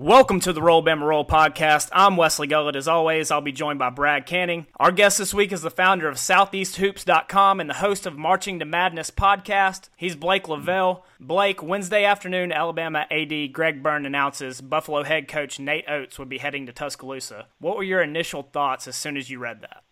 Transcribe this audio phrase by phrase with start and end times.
[0.00, 1.88] Welcome to the Roll Bama Roll podcast.
[1.90, 2.76] I'm Wesley Gullett.
[2.76, 4.68] As always, I'll be joined by Brad Canning.
[4.76, 8.64] Our guest this week is the founder of SoutheastHoops.com and the host of Marching to
[8.64, 9.88] Madness podcast.
[9.96, 11.04] He's Blake Lavelle.
[11.18, 16.38] Blake, Wednesday afternoon, Alabama AD Greg Byrne announces Buffalo head coach Nate Oats would be
[16.38, 17.48] heading to Tuscaloosa.
[17.58, 19.82] What were your initial thoughts as soon as you read that?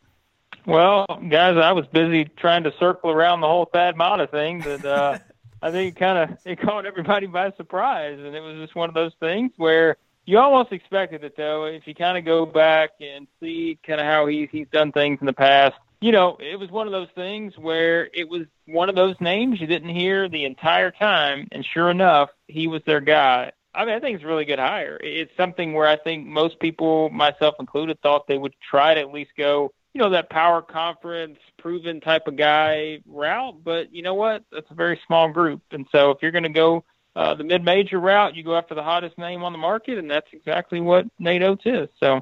[0.66, 4.84] Well, guys, I was busy trying to circle around the whole Thad Matta thing, but
[4.84, 5.18] uh,
[5.66, 8.88] I think it kind of it caught everybody by surprise, and it was just one
[8.88, 11.64] of those things where you almost expected it, though.
[11.64, 15.18] If you kind of go back and see kind of how he he's done things
[15.20, 18.88] in the past, you know, it was one of those things where it was one
[18.88, 23.00] of those names you didn't hear the entire time, and sure enough, he was their
[23.00, 23.50] guy.
[23.74, 25.00] I mean, I think it's a really good hire.
[25.02, 29.12] It's something where I think most people, myself included, thought they would try to at
[29.12, 33.64] least go you know, that power conference proven type of guy route.
[33.64, 34.44] But you know what?
[34.52, 35.62] That's a very small group.
[35.70, 36.84] And so if you're going to go
[37.16, 39.96] uh, the mid major route, you go after the hottest name on the market.
[39.96, 41.88] And that's exactly what Nate Oats is.
[41.98, 42.20] So,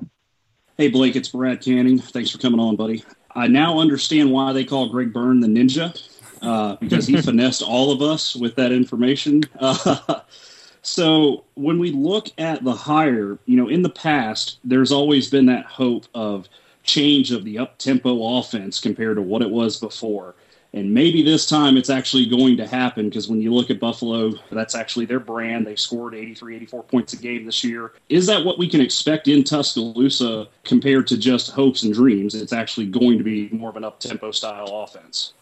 [0.78, 1.98] Hey, Blake, it's Brad Canning.
[1.98, 3.02] Thanks for coming on, buddy.
[3.34, 6.00] I now understand why they call Greg Byrne the ninja
[6.42, 9.42] uh, because he finessed all of us with that information.
[9.58, 10.20] Uh,
[10.82, 15.46] so, when we look at the hire, you know, in the past, there's always been
[15.46, 16.48] that hope of
[16.84, 20.36] change of the up tempo offense compared to what it was before.
[20.72, 24.32] And maybe this time it's actually going to happen because when you look at Buffalo,
[24.50, 25.64] that's actually their brand.
[25.64, 27.92] They scored 83, 84 points a game this year.
[28.08, 32.34] Is that what we can expect in Tuscaloosa compared to just hopes and dreams?
[32.34, 35.34] It's actually going to be more of an up tempo style offense.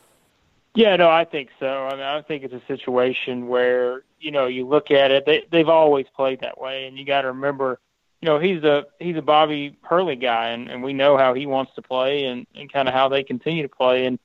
[0.74, 1.86] yeah, no, I think so.
[1.86, 5.44] I mean, I think it's a situation where, you know, you look at it, they,
[5.50, 6.86] they've always played that way.
[6.86, 7.78] And you got to remember,
[8.22, 11.44] you know, he's a he's a Bobby Hurley guy, and, and we know how he
[11.44, 14.06] wants to play and, and kind of how they continue to play.
[14.06, 14.16] And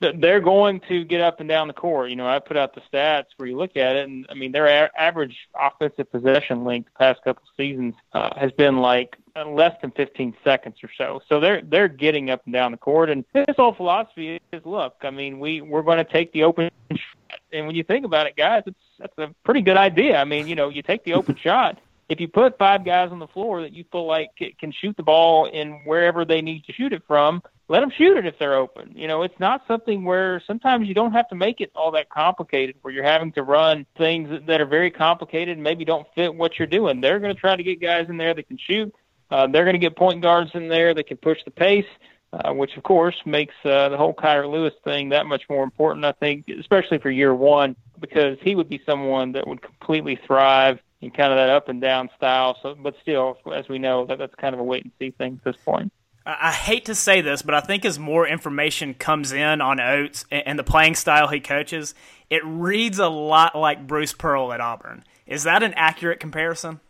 [0.00, 2.10] th- they're going to get up and down the court.
[2.10, 4.52] You know, I put out the stats where you look at it, and I mean,
[4.52, 9.44] their a- average offensive possession length the past couple seasons uh, has been like uh,
[9.46, 11.20] less than 15 seconds or so.
[11.28, 14.94] So they're they're getting up and down the court, and his whole philosophy is, look,
[15.02, 18.28] I mean, we we're going to take the open shot, and when you think about
[18.28, 20.18] it, guys, it's that's a pretty good idea.
[20.18, 21.80] I mean, you know, you take the open shot
[22.10, 25.02] if you put five guys on the floor that you feel like can shoot the
[25.02, 28.56] ball in wherever they need to shoot it from, let them shoot it if they're
[28.56, 28.92] open.
[28.96, 32.10] You know, it's not something where sometimes you don't have to make it all that
[32.10, 36.34] complicated where you're having to run things that- are very complicated and maybe don't fit
[36.34, 37.00] what you're doing.
[37.00, 38.92] They're going to try to get guys in there that can shoot.
[39.30, 41.86] Uh, they're going to get point guards in there that can push the pace.
[42.32, 46.04] Uh, which of course makes uh, the whole Kira Lewis thing that much more important,
[46.04, 50.78] I think, especially for year one, because he would be someone that would completely thrive
[51.00, 52.56] in kind of that up and down style.
[52.62, 55.40] So, but still, as we know, that that's kind of a wait and see thing
[55.44, 55.92] at this point.
[56.26, 60.26] I hate to say this, but I think as more information comes in on Oats
[60.30, 61.94] and and the playing style he coaches,
[62.28, 65.04] it reads a lot like Bruce Pearl at Auburn.
[65.26, 66.80] Is that an accurate comparison?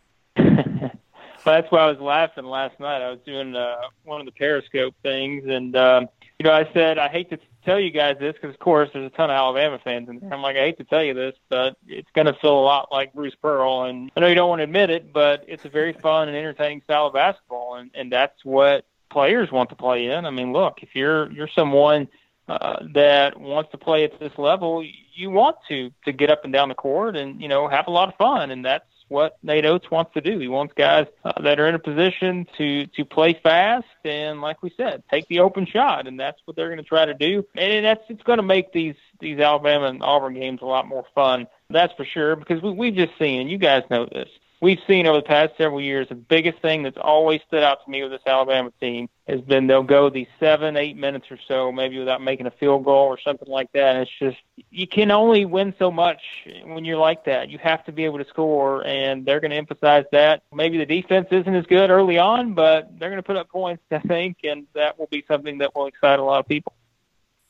[1.45, 3.01] Well, that's why I was laughing last night.
[3.01, 6.07] I was doing uh, one of the Periscope things, and um,
[6.39, 9.05] you know, I said I hate to tell you guys this because, of course, there's
[9.05, 10.33] a ton of Alabama fans there.
[10.33, 12.91] I'm like, I hate to tell you this, but it's going to feel a lot
[12.91, 15.69] like Bruce Pearl, and I know you don't want to admit it, but it's a
[15.69, 20.07] very fun and entertaining style of basketball, and and that's what players want to play
[20.07, 20.25] in.
[20.25, 22.07] I mean, look, if you're you're someone
[22.47, 24.83] uh, that wants to play at this level,
[25.15, 27.91] you want to to get up and down the court and you know have a
[27.91, 30.39] lot of fun, and that's what Nate Oats wants to do.
[30.39, 34.63] He wants guys uh, that are in a position to to play fast and, like
[34.63, 37.45] we said, take the open shot, and that's what they're going to try to do.
[37.55, 41.05] And that's it's going to make these these Alabama and Auburn games a lot more
[41.13, 41.47] fun.
[41.69, 44.29] That's for sure because we, we've just seen, you guys know this,
[44.61, 47.91] we've seen over the past several years, the biggest thing that's always stood out to
[47.91, 51.71] me with this Alabama team has been they'll go these seven, eight minutes or so,
[51.71, 53.95] maybe without making a field goal or something like that.
[53.95, 54.37] And it's just
[54.69, 56.21] you can only win so much
[56.63, 57.49] when you're like that.
[57.49, 60.43] You have to be able to score, and they're going to emphasize that.
[60.53, 63.83] Maybe the defense isn't as good early on, but they're going to put up points,
[63.91, 66.73] I think, and that will be something that will excite a lot of people.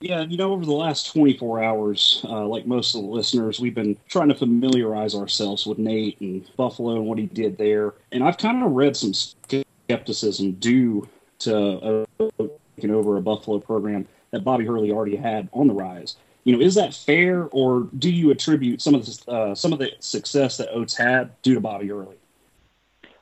[0.02, 3.76] Yeah, you know, over the last 24 hours, uh, like most of the listeners, we've
[3.76, 7.94] been trying to familiarize ourselves with Nate and Buffalo and what he did there.
[8.12, 11.08] And I've kind of read some skepticism due
[11.40, 12.46] to uh,
[12.76, 16.16] taking over a Buffalo program that Bobby Hurley already had on the rise.
[16.46, 19.78] You know, is that fair, or do you attribute some of the uh, some of
[19.78, 22.16] the success that Oats had due to Bobby Hurley?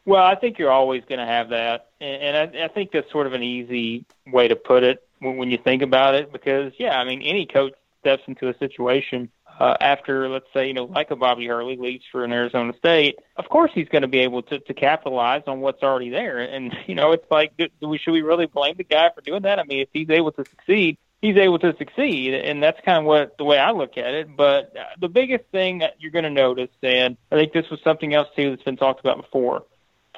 [0.05, 3.11] Well, I think you're always going to have that, and, and I, I think that's
[3.11, 6.31] sort of an easy way to put it when, when you think about it.
[6.31, 9.29] Because yeah, I mean, any coach steps into a situation
[9.59, 13.17] uh, after, let's say, you know, like a Bobby Hurley leaves for an Arizona State,
[13.35, 16.39] of course he's going to be able to, to capitalize on what's already there.
[16.39, 19.21] And, you know, it's like, do, do we, should we really blame the guy for
[19.21, 19.59] doing that?
[19.59, 22.33] I mean, if he's able to succeed, he's able to succeed.
[22.33, 24.35] And that's kind of what the way I look at it.
[24.35, 27.81] But uh, the biggest thing that you're going to notice, and I think this was
[27.83, 29.63] something else too that's been talked about before,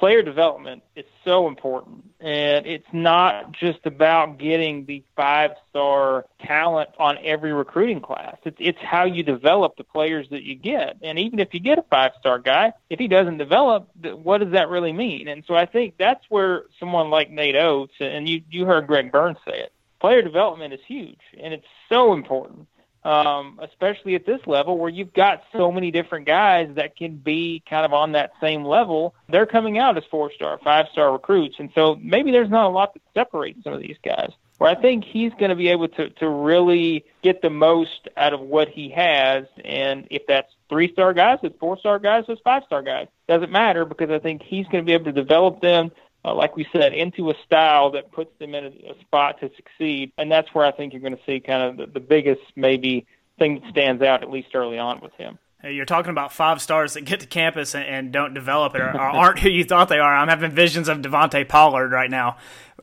[0.02, 2.02] player development is so important.
[2.18, 8.36] And it's not just about getting the five star talent on every recruiting class.
[8.42, 10.96] It's it's how you develop the players that you get.
[11.02, 14.50] And even if you get a five star guy, if he doesn't develop, what does
[14.54, 15.28] that really mean?
[15.28, 19.12] And so I think that's where someone like Nate Oats, and you you heard Greg
[19.12, 19.72] Burns say it.
[20.00, 22.66] Player development is huge and it's so important
[23.04, 27.62] um, especially at this level where you've got so many different guys that can be
[27.68, 29.14] kind of on that same level.
[29.28, 31.56] They're coming out as four star, five star recruits.
[31.58, 34.30] And so maybe there's not a lot that separates some of these guys.
[34.58, 38.32] Where I think he's going to be able to, to really get the most out
[38.32, 39.46] of what he has.
[39.64, 43.08] And if that's three star guys, it's four star guys, it's five star guys.
[43.26, 45.90] Doesn't matter because I think he's going to be able to develop them
[46.24, 49.50] uh, like we said, into a style that puts them in a, a spot to
[49.56, 50.12] succeed.
[50.16, 53.06] And that's where I think you're going to see kind of the, the biggest maybe
[53.38, 55.38] thing that stands out, at least early on with him.
[55.64, 59.00] You're talking about five stars that get to campus and, and don't develop or, or,
[59.00, 60.16] aren't who you thought they are.
[60.16, 62.38] I'm having visions of Devonta Pollard right now.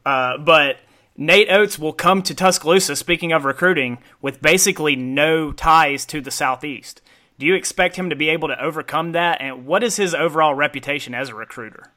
[0.05, 0.77] Uh, but
[1.17, 6.31] Nate Oats will come to Tuscaloosa, speaking of recruiting, with basically no ties to the
[6.31, 7.01] Southeast.
[7.37, 9.41] Do you expect him to be able to overcome that?
[9.41, 11.91] And what is his overall reputation as a recruiter?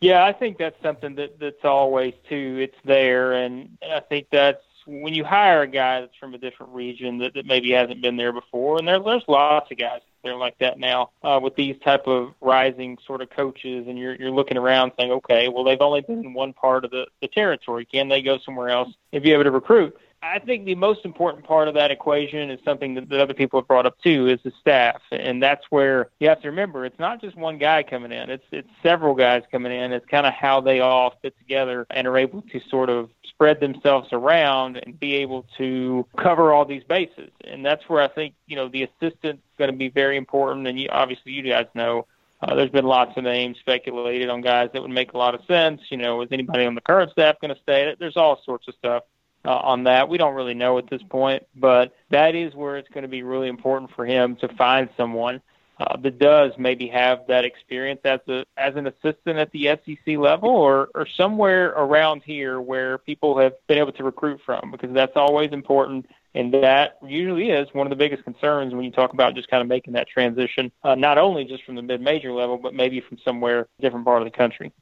[0.00, 2.58] Yeah, I think that's something that that's always too.
[2.60, 6.72] It's there, and I think that's when you hire a guy that's from a different
[6.74, 10.36] region that, that maybe hasn't been there before, and there, there's lots of guys there
[10.36, 14.30] like that now uh, with these type of rising sort of coaches, and you're you're
[14.30, 17.84] looking around saying, okay, well they've only been in one part of the the territory.
[17.84, 19.96] Can they go somewhere else and be able to recruit?
[20.24, 23.60] I think the most important part of that equation is something that, that other people
[23.60, 26.98] have brought up too, is the staff, and that's where you have to remember it's
[26.98, 29.92] not just one guy coming in; it's it's several guys coming in.
[29.92, 33.60] It's kind of how they all fit together and are able to sort of spread
[33.60, 37.30] themselves around and be able to cover all these bases.
[37.42, 40.66] And that's where I think you know the assistant's going to be very important.
[40.66, 42.06] And you, obviously, you guys know
[42.40, 45.44] uh, there's been lots of names speculated on guys that would make a lot of
[45.44, 45.82] sense.
[45.90, 47.94] You know, is anybody on the current staff going to stay?
[47.98, 49.02] There's all sorts of stuff
[49.44, 50.08] uh, on that.
[50.08, 53.22] We don't really know at this point, but that is where it's going to be
[53.22, 55.40] really important for him to find someone
[55.78, 60.16] uh, that does maybe have that experience as a as an assistant at the SEC
[60.16, 64.92] level or or somewhere around here where people have been able to recruit from because
[64.92, 69.12] that's always important and that usually is one of the biggest concerns when you talk
[69.12, 72.56] about just kind of making that transition, uh, not only just from the mid-major level,
[72.56, 74.72] but maybe from somewhere different part of the country.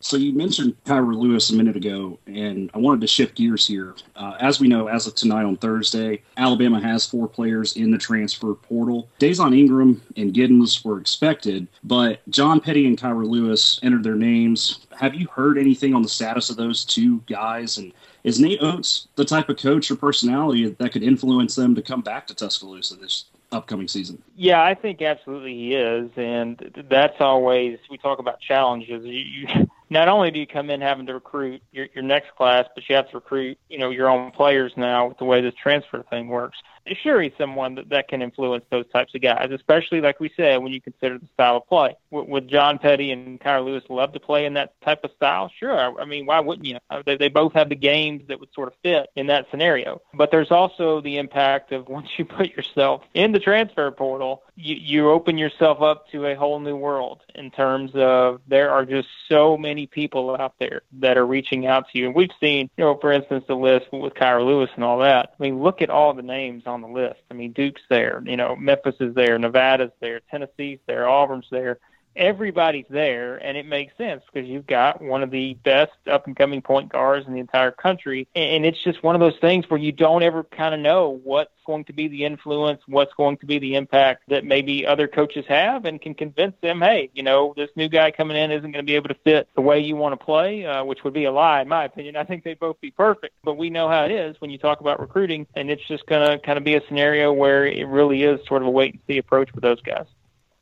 [0.00, 3.94] So you mentioned Kira Lewis a minute ago, and I wanted to shift gears here.
[4.14, 7.98] Uh, as we know, as of tonight on Thursday, Alabama has four players in the
[7.98, 9.08] transfer portal.
[9.18, 14.86] Dazon Ingram and Giddens were expected, but John Petty and Kira Lewis entered their names.
[14.96, 17.78] Have you heard anything on the status of those two guys?
[17.78, 17.92] And
[18.22, 22.02] is Nate Oats the type of coach or personality that could influence them to come
[22.02, 24.22] back to Tuscaloosa this upcoming season?
[24.36, 29.04] Yeah, I think absolutely he is, and that's always we talk about challenges.
[29.04, 32.66] You, you not only do you come in having to recruit your, your next class,
[32.74, 35.54] but you have to recruit, you know, your own players now with the way this
[35.54, 36.58] transfer thing works.
[37.02, 40.62] Sure, he's someone that, that can influence those types of guys, especially like we said,
[40.62, 41.96] when you consider the style of play.
[42.10, 45.50] Would, John Petty and Kira Lewis love to play in that type of style?
[45.58, 46.00] Sure.
[46.00, 46.78] I mean, why wouldn't you?
[46.88, 50.00] Uh, they, they both have the games that would sort of fit in that scenario.
[50.14, 54.76] But there's also the impact of once you put yourself in the transfer portal, you,
[54.76, 59.08] you open yourself up to a whole new world in terms of there are just
[59.28, 62.06] so many people out there that are reaching out to you.
[62.06, 65.34] And we've seen, you know, for instance, the list with Kira Lewis and all that.
[65.38, 67.20] I mean, look at all the names on the list.
[67.30, 71.80] I mean, Duke's there, you know, Memphis is there, Nevada's there, Tennessee's there, Auburn's there
[72.16, 76.36] everybody's there, and it makes sense because you've got one of the best up and
[76.36, 78.26] coming point guards in the entire country.
[78.34, 81.50] And it's just one of those things where you don't ever kind of know what's
[81.66, 85.44] going to be the influence, what's going to be the impact that maybe other coaches
[85.48, 88.84] have, and can convince them, hey, you know, this new guy coming in isn't going
[88.84, 91.24] to be able to fit the way you want to play, uh, which would be
[91.24, 92.16] a lie, in my opinion.
[92.16, 94.80] I think they'd both be perfect, but we know how it is when you talk
[94.80, 98.22] about recruiting, and it's just going to kind of be a scenario where it really
[98.22, 100.06] is sort of a wait and see approach with those guys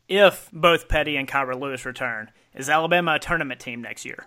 [0.09, 4.27] if both Petty and Kira Lewis return, is Alabama a tournament team next year?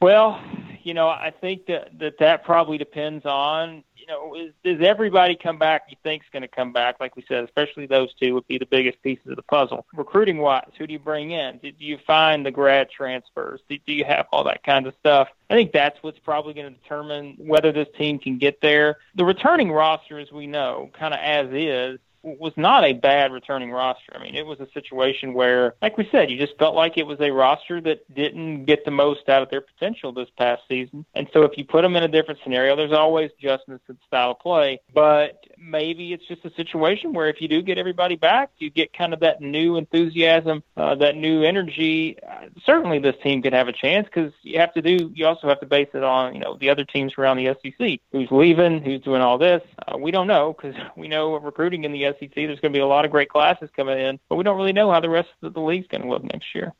[0.00, 0.42] Well,
[0.82, 5.34] you know, I think that that, that probably depends on you know, is, does everybody
[5.34, 6.96] come back you think is going to come back?
[7.00, 9.86] Like we said, especially those two would be the biggest pieces of the puzzle.
[9.94, 11.58] Recruiting wise, who do you bring in?
[11.58, 13.60] Do you find the grad transfers?
[13.68, 15.28] Do, do you have all that kind of stuff?
[15.48, 18.98] I think that's what's probably going to determine whether this team can get there.
[19.14, 23.70] The returning roster, as we know, kind of as is, was not a bad returning
[23.70, 24.12] roster.
[24.14, 27.06] I mean, it was a situation where, like we said, you just felt like it
[27.06, 31.04] was a roster that didn't get the most out of their potential this past season.
[31.14, 34.32] And so if you put them in a different scenario, there's always adjustments the style
[34.32, 34.80] of play.
[34.92, 38.92] But maybe it's just a situation where if you do get everybody back, you get
[38.92, 42.16] kind of that new enthusiasm, uh, that new energy.
[42.22, 45.12] Uh, certainly, this team could have a chance because you have to do.
[45.14, 48.00] You also have to base it on you know the other teams around the SEC.
[48.12, 48.82] Who's leaving?
[48.82, 49.62] Who's doing all this?
[49.86, 52.34] Uh, we don't know because we know recruiting in the SEC.
[52.34, 54.72] There's going to be a lot of great classes coming in, but we don't really
[54.72, 56.72] know how the rest of the league's going to look next year.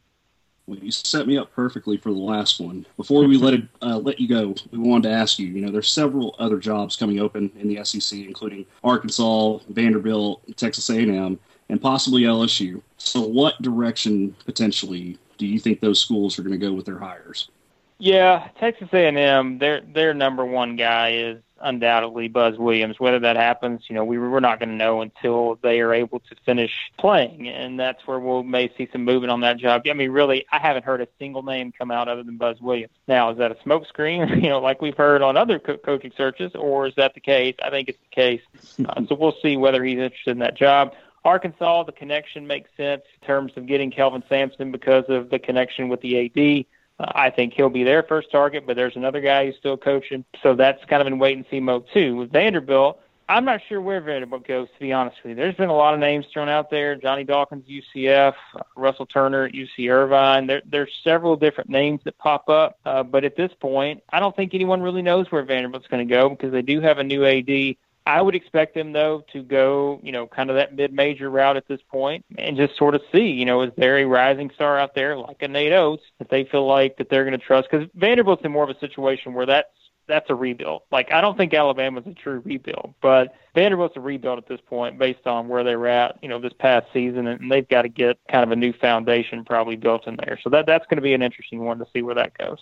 [0.66, 2.86] Well, you set me up perfectly for the last one.
[2.96, 5.46] Before we let it uh, let you go, we wanted to ask you.
[5.46, 10.88] You know, there's several other jobs coming open in the SEC, including Arkansas, Vanderbilt, Texas
[10.88, 11.38] A&M,
[11.68, 12.80] and possibly LSU.
[12.96, 16.98] So, what direction potentially do you think those schools are going to go with their
[16.98, 17.50] hires?
[17.98, 22.98] Yeah, Texas A&M, their their number one guy is undoubtedly Buzz Williams.
[22.98, 26.20] Whether that happens, you know, we we're not going to know until they are able
[26.20, 29.82] to finish playing, and that's where we'll may see some movement on that job.
[29.88, 32.92] I mean, really, I haven't heard a single name come out other than Buzz Williams.
[33.08, 34.36] Now, is that a smokescreen?
[34.42, 37.54] you know, like we've heard on other co- coaching searches, or is that the case?
[37.62, 38.42] I think it's the case.
[38.86, 40.92] Uh, so we'll see whether he's interested in that job.
[41.24, 45.88] Arkansas, the connection makes sense in terms of getting Kelvin Sampson because of the connection
[45.88, 46.66] with the AD.
[46.98, 50.24] I think he'll be their first target, but there's another guy who's still coaching.
[50.42, 52.16] So that's kind of in wait and see mode too.
[52.16, 55.36] With Vanderbilt, I'm not sure where Vanderbilt goes, to be honest with you.
[55.36, 56.94] There's been a lot of names thrown out there.
[56.94, 58.34] Johnny Dawkins, UCF,
[58.76, 60.46] Russell Turner, UC Irvine.
[60.46, 62.78] There, there's several different names that pop up.
[62.84, 66.14] Uh, but at this point, I don't think anyone really knows where Vanderbilt's going to
[66.14, 67.76] go because they do have a new AD.
[68.06, 71.66] I would expect them though to go, you know, kind of that mid-major route at
[71.68, 74.94] this point, and just sort of see, you know, is there a rising star out
[74.94, 77.68] there like a Nate Oats that they feel like that they're going to trust?
[77.70, 79.68] Because Vanderbilt's in more of a situation where that's
[80.06, 80.82] that's a rebuild.
[80.92, 84.98] Like I don't think Alabama's a true rebuild, but Vanderbilt's a rebuild at this point
[84.98, 87.88] based on where they were at, you know, this past season, and they've got to
[87.88, 90.38] get kind of a new foundation probably built in there.
[90.42, 92.58] So that that's going to be an interesting one to see where that goes.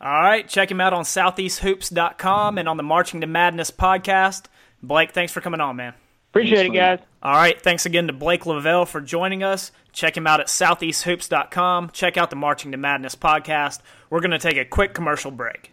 [0.00, 4.44] All right, check him out on southeasthoops.com and on the Marching to Madness podcast.
[4.82, 5.94] Blake, thanks for coming on, man.
[6.30, 7.00] Appreciate it, guys.
[7.22, 9.72] All right, thanks again to Blake Lavelle for joining us.
[9.92, 11.90] Check him out at southeasthoops.com.
[11.90, 13.80] Check out the Marching to Madness podcast.
[14.10, 15.72] We're going to take a quick commercial break.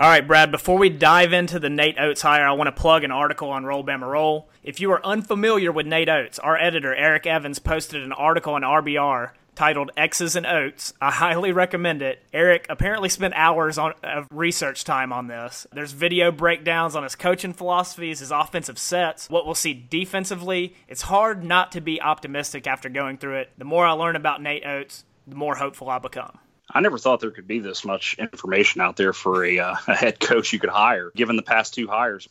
[0.00, 3.04] All right, Brad, before we dive into the Nate Oats hire, I want to plug
[3.04, 4.48] an article on Roll Bama Roll.
[4.62, 8.62] If you are unfamiliar with Nate Oats, our editor, Eric Evans, posted an article on
[8.62, 10.94] RBR titled X's and Oats.
[11.02, 12.22] I highly recommend it.
[12.32, 15.66] Eric apparently spent hours on, of research time on this.
[15.70, 20.74] There's video breakdowns on his coaching philosophies, his offensive sets, what we'll see defensively.
[20.88, 23.50] It's hard not to be optimistic after going through it.
[23.58, 26.38] The more I learn about Nate Oats, the more hopeful I become.
[26.72, 29.94] I never thought there could be this much information out there for a, uh, a
[29.94, 32.28] head coach you could hire, given the past two hires.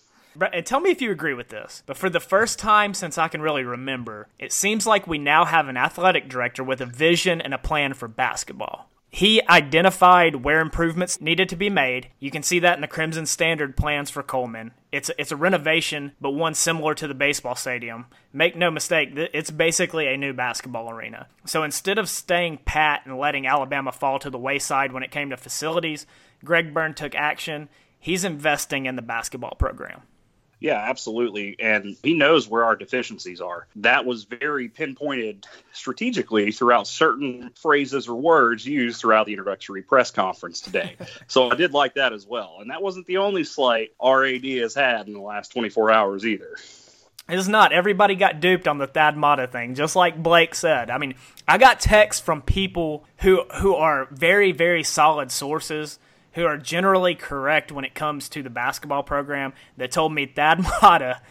[0.54, 3.28] And tell me if you agree with this, but for the first time since I
[3.28, 7.42] can really remember, it seems like we now have an athletic director with a vision
[7.42, 8.90] and a plan for basketball.
[9.12, 12.10] He identified where improvements needed to be made.
[12.20, 14.72] You can see that in the Crimson Standard plans for Coleman.
[14.92, 18.06] It's it's a renovation, but one similar to the baseball stadium.
[18.32, 21.28] Make no mistake, it's basically a new basketball arena.
[21.46, 25.32] So instead of staying pat and letting Alabama fall to the wayside when it came
[25.32, 26.06] to facilities,
[26.46, 27.68] Greg Byrne took action.
[28.00, 30.04] He's investing in the basketball program.
[30.60, 31.56] Yeah, absolutely.
[31.60, 33.68] And he knows where our deficiencies are.
[33.78, 40.12] That was very pinpointed strategically throughout certain phrases or words used throughout the introductory press
[40.12, 40.98] conference today.
[41.28, 42.58] so I did like that as well.
[42.60, 46.56] And that wasn't the only slight RAD has had in the last 24 hours either.
[47.30, 47.72] It's not.
[47.72, 50.90] Everybody got duped on the Thad Matta thing, just like Blake said.
[50.90, 51.14] I mean,
[51.48, 56.00] I got texts from people who who are very, very solid sources
[56.34, 60.60] who are generally correct when it comes to the basketball program that told me Thad
[60.82, 61.22] Matta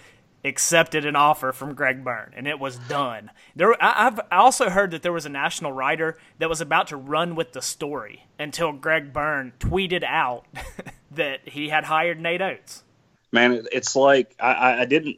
[0.45, 3.31] accepted an offer from Greg Byrne and it was done.
[3.57, 6.97] There, I, have also heard that there was a national writer that was about to
[6.97, 10.47] run with the story until Greg Byrne tweeted out
[11.11, 12.85] that he had hired Nate Oats.
[13.31, 15.17] Man, it's like I, I didn't,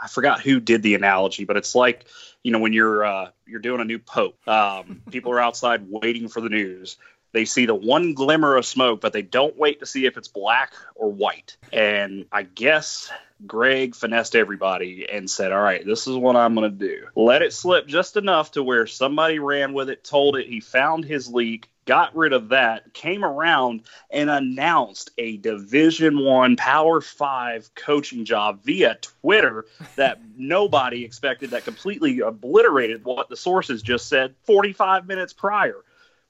[0.00, 2.06] I forgot who did the analogy, but it's like
[2.44, 6.28] you know when you're uh, you're doing a new pope, um, people are outside waiting
[6.28, 6.98] for the news
[7.32, 10.28] they see the one glimmer of smoke, but they don't wait to see if it's
[10.28, 11.56] black or white.
[11.72, 13.10] And I guess
[13.46, 17.06] Greg finessed everybody and said, All right, this is what I'm going to do.
[17.16, 21.04] Let it slip just enough to where somebody ran with it, told it, he found
[21.04, 27.74] his leak, got rid of that, came around and announced a Division One Power Five
[27.74, 29.64] coaching job via Twitter
[29.96, 35.82] that nobody expected, that completely obliterated what the sources just said 45 minutes prior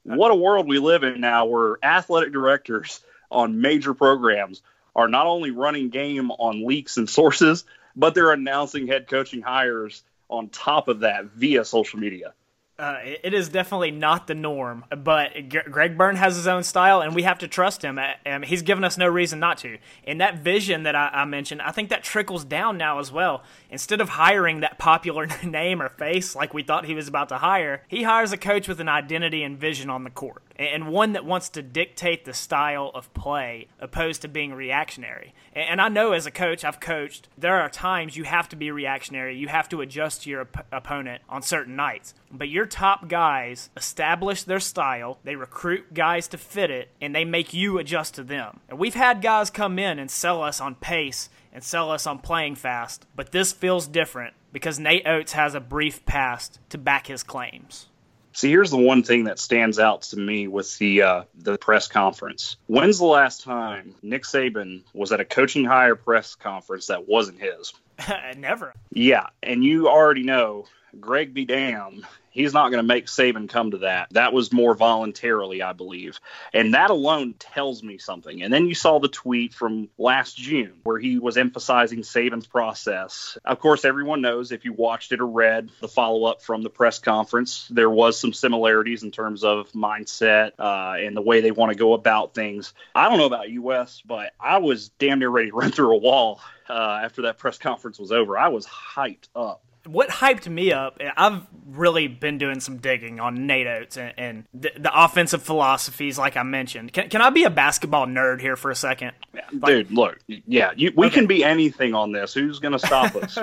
[0.04, 4.62] what a world we live in now where athletic directors on major programs
[4.94, 7.64] are not only running game on leaks and sources,
[7.97, 12.35] but they're announcing head coaching hires on top of that via social media.
[12.79, 17.14] Uh, it is definitely not the norm, but Greg Byrne has his own style, and
[17.14, 17.99] we have to trust him.
[18.25, 19.79] And he's given us no reason not to.
[20.05, 23.45] And that vision that I, I mentioned, I think that trickles down now as well.
[23.71, 27.38] Instead of hiring that popular name or face like we thought he was about to
[27.38, 31.12] hire, he hires a coach with an identity and vision on the court and one
[31.12, 35.35] that wants to dictate the style of play opposed to being reactionary.
[35.55, 38.70] And I know as a coach, I've coached, there are times you have to be
[38.70, 39.37] reactionary.
[39.37, 42.14] You have to adjust to your op- opponent on certain nights.
[42.31, 47.25] But your top guys establish their style, they recruit guys to fit it, and they
[47.25, 48.61] make you adjust to them.
[48.68, 52.20] And we've had guys come in and sell us on pace and sell us on
[52.20, 57.09] playing fast, but this feels different because Nate Oats has a brief past to back
[57.09, 57.88] his claims.
[58.33, 61.88] See, here's the one thing that stands out to me with the uh, the press
[61.88, 62.59] conference.
[62.68, 67.40] When's the last time Nick Saban was at a coaching hire press conference that wasn't
[67.40, 67.75] his?
[68.38, 68.72] Never.
[68.92, 70.66] Yeah, and you already know
[71.01, 74.09] Greg be damn He's not going to make Saban come to that.
[74.12, 76.18] That was more voluntarily, I believe.
[76.53, 78.42] And that alone tells me something.
[78.42, 83.37] And then you saw the tweet from last June where he was emphasizing Saban's process.
[83.45, 86.71] Of course, everyone knows if you watched it or read the follow up from the
[86.71, 91.51] press conference, there was some similarities in terms of mindset uh, and the way they
[91.51, 92.73] want to go about things.
[92.95, 95.99] I don't know about US, but I was damn near ready to run through a
[95.99, 98.38] wall uh, after that press conference was over.
[98.38, 103.47] I was hyped up what hyped me up, I've really been doing some digging on
[103.47, 106.92] Nate Oats and, and the, the, offensive philosophies, like I mentioned.
[106.92, 109.12] Can, can I be a basketball nerd here for a second?
[109.35, 111.14] Like, dude, look, yeah, you, we okay.
[111.14, 112.35] can be anything on this.
[112.35, 113.38] Who's going to stop us?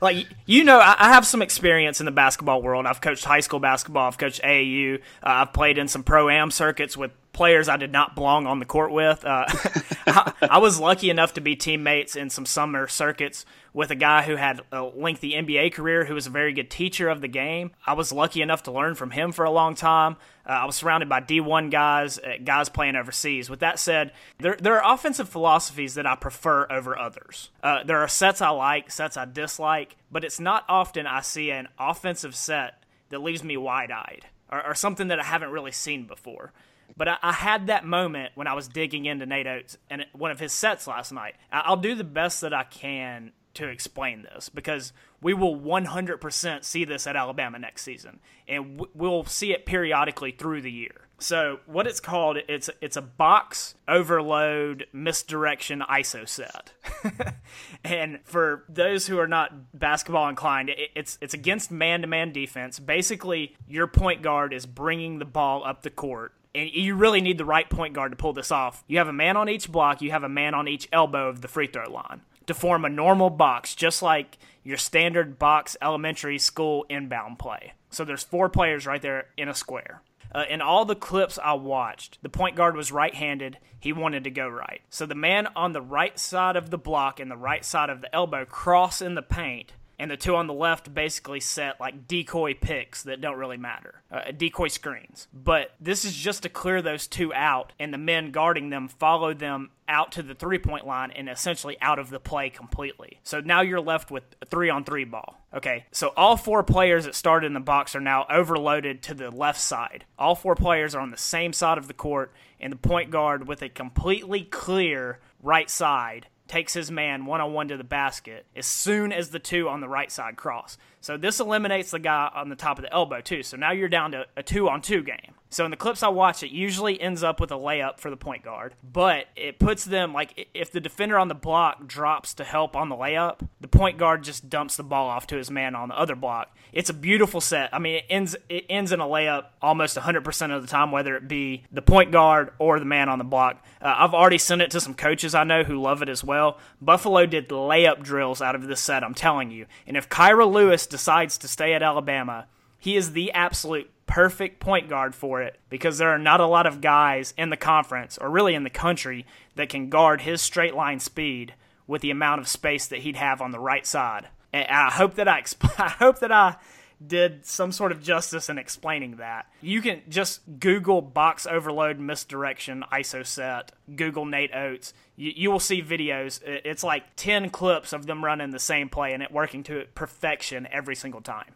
[0.00, 2.86] like, you know, I, I, have some experience in the basketball world.
[2.86, 6.50] I've coached high school basketball, I've coached AAU, uh, I've played in some pro am
[6.50, 9.24] circuits with players I did not belong on the court with.
[9.24, 9.44] Uh,
[10.06, 13.44] I, I, was lucky enough to be teammates in some summer circuits
[13.76, 17.10] with a guy who had a lengthy NBA career, who was a very good teacher
[17.10, 17.72] of the game.
[17.86, 20.16] I was lucky enough to learn from him for a long time.
[20.48, 23.50] Uh, I was surrounded by D1 guys, uh, guys playing overseas.
[23.50, 27.50] With that said, there, there are offensive philosophies that I prefer over others.
[27.62, 31.50] Uh, there are sets I like, sets I dislike, but it's not often I see
[31.50, 35.72] an offensive set that leaves me wide eyed or, or something that I haven't really
[35.72, 36.54] seen before.
[36.96, 40.30] But I, I, had that moment when I was digging into Nate Oats and one
[40.30, 41.34] of his sets last night.
[41.52, 46.84] I'll do the best that I can to explain this because we will 100% see
[46.84, 51.06] this at Alabama next season, and we'll see it periodically through the year.
[51.18, 56.72] So what it's called, it's it's a box overload misdirection ISO set.
[57.84, 62.78] and for those who are not basketball inclined, it's it's against man-to-man defense.
[62.78, 67.38] Basically, your point guard is bringing the ball up the court and you really need
[67.38, 68.82] the right point guard to pull this off.
[68.86, 71.40] You have a man on each block, you have a man on each elbow of
[71.40, 76.38] the free throw line to form a normal box, just like your standard box elementary
[76.38, 77.72] school inbound play.
[77.90, 80.02] So there's four players right there in a square.
[80.34, 83.58] Uh, in all the clips I watched, the point guard was right handed.
[83.78, 84.82] He wanted to go right.
[84.90, 88.00] So the man on the right side of the block and the right side of
[88.00, 92.06] the elbow cross in the paint and the two on the left basically set like
[92.06, 95.28] decoy picks that don't really matter, uh, decoy screens.
[95.32, 99.34] But this is just to clear those two out, and the men guarding them follow
[99.34, 103.20] them out to the three point line and essentially out of the play completely.
[103.22, 105.40] So now you're left with three on three ball.
[105.54, 109.30] Okay, so all four players that started in the box are now overloaded to the
[109.30, 110.04] left side.
[110.18, 113.48] All four players are on the same side of the court, and the point guard
[113.48, 118.46] with a completely clear right side takes his man one on one to the basket
[118.54, 120.78] as soon as the two on the right side cross.
[121.06, 123.44] So this eliminates the guy on the top of the elbow too.
[123.44, 125.36] So now you're down to a two on two game.
[125.48, 128.16] So in the clips I watch, it usually ends up with a layup for the
[128.16, 132.44] point guard, but it puts them like if the defender on the block drops to
[132.44, 135.76] help on the layup, the point guard just dumps the ball off to his man
[135.76, 136.54] on the other block.
[136.72, 137.72] It's a beautiful set.
[137.72, 141.16] I mean, it ends it ends in a layup almost 100% of the time, whether
[141.16, 143.64] it be the point guard or the man on the block.
[143.80, 146.58] Uh, I've already sent it to some coaches I know who love it as well.
[146.82, 149.66] Buffalo did layup drills out of this set, I'm telling you.
[149.86, 152.46] And if Kira Lewis decides to stay at Alabama,
[152.78, 156.64] he is the absolute perfect point guard for it because there are not a lot
[156.64, 160.74] of guys in the conference or really in the country that can guard his straight
[160.74, 161.52] line speed
[161.86, 164.28] with the amount of space that he'd have on the right side.
[164.54, 166.56] And I hope that I exp- I hope that I
[167.04, 169.50] did some sort of justice in explaining that.
[169.60, 174.94] You can just Google box overload misdirection ISO set, Google Nate Oats.
[175.16, 176.40] You, you will see videos.
[176.44, 180.68] It's like 10 clips of them running the same play and it working to perfection
[180.70, 181.54] every single time.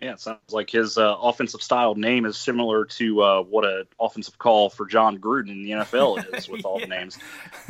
[0.00, 3.84] Yeah, it sounds like his uh, offensive style name is similar to uh, what an
[4.00, 7.18] offensive call for Jon Gruden in the NFL is with all the names.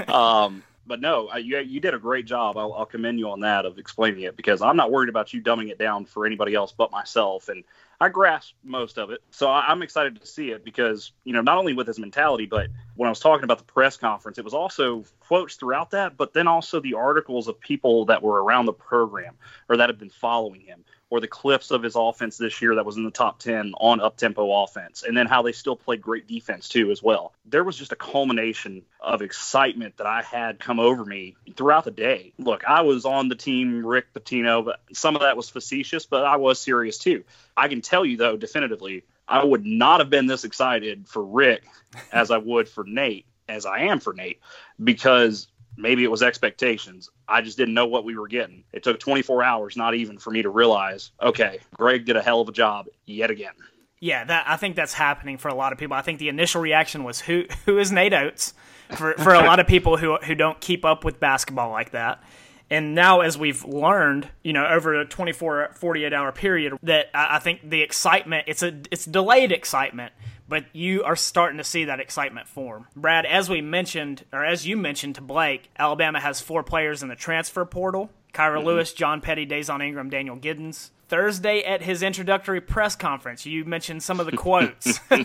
[0.06, 2.56] Um, but no, you, you did a great job.
[2.56, 5.40] I'll, I'll, commend you on that of explaining it because I'm not worried about you
[5.40, 7.48] dumbing it down for anybody else but myself.
[7.48, 7.62] And
[8.00, 9.20] I grasp most of it.
[9.30, 12.46] So I, I'm excited to see it because, you know, not only with his mentality,
[12.46, 12.68] but
[13.00, 16.34] when I was talking about the press conference, it was also quotes throughout that, but
[16.34, 19.38] then also the articles of people that were around the program
[19.70, 22.84] or that have been following him or the clips of his offense this year that
[22.84, 26.02] was in the top 10 on up tempo offense, and then how they still played
[26.02, 27.32] great defense too as well.
[27.46, 31.90] There was just a culmination of excitement that I had come over me throughout the
[31.90, 32.34] day.
[32.36, 36.26] Look, I was on the team Rick Pitino, but some of that was facetious, but
[36.26, 37.24] I was serious too.
[37.56, 41.64] I can tell you though, definitively, I would not have been this excited for Rick
[42.12, 44.40] as I would for Nate, as I am for Nate,
[44.83, 47.09] because maybe it was expectations.
[47.29, 48.64] I just didn't know what we were getting.
[48.73, 52.40] It took 24 hours, not even for me to realize, okay, Greg did a hell
[52.40, 53.55] of a job yet again.
[54.01, 55.95] Yeah, that I think that's happening for a lot of people.
[55.95, 58.55] I think the initial reaction was who who is Nate Oats
[58.97, 62.23] for for a lot of people who who don't keep up with basketball like that.
[62.70, 67.40] And now, as we've learned, you know, over a 24, 48 hour period, that I
[67.40, 70.12] think the excitement, it's a, it's delayed excitement
[70.48, 72.85] but you are starting to see that excitement form.
[72.96, 77.09] Brad, as we mentioned, or as you mentioned to Blake, Alabama has four players in
[77.09, 78.66] the transfer portal Kira mm-hmm.
[78.66, 80.90] Lewis, John Petty, Dazon Ingram, Daniel Giddens.
[81.09, 85.00] Thursday at his introductory press conference, you mentioned some of the quotes.
[85.11, 85.24] uh,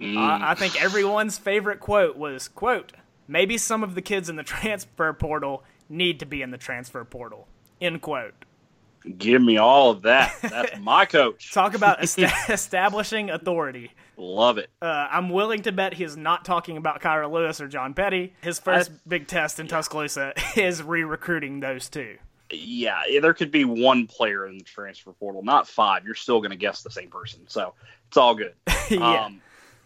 [0.00, 2.92] I think everyone's favorite quote was, quote,
[3.28, 7.04] maybe some of the kids in the transfer portal need to be in the transfer
[7.04, 7.48] portal,
[7.80, 8.34] end quote.
[9.18, 10.34] Give me all of that.
[10.42, 11.52] That's my coach.
[11.52, 12.18] Talk about est-
[12.48, 13.92] establishing authority.
[14.16, 14.70] Love it.
[14.80, 18.32] Uh, I'm willing to bet he is not talking about Kira Lewis or John Petty.
[18.40, 22.16] His first I, big test in Tuscaloosa is re-recruiting those two.
[22.50, 26.04] Yeah, there could be one player in the transfer portal, not five.
[26.04, 27.74] You're still going to guess the same person, so
[28.08, 28.54] it's all good.
[28.90, 29.24] yeah.
[29.24, 29.40] Um,